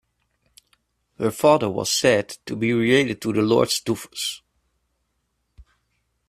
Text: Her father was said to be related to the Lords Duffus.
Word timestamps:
Her 1.19 1.29
father 1.29 1.69
was 1.69 1.91
said 1.91 2.29
to 2.47 2.55
be 2.55 2.73
related 2.73 3.21
to 3.21 3.33
the 3.33 3.43
Lords 3.43 3.79
Duffus. 3.81 4.41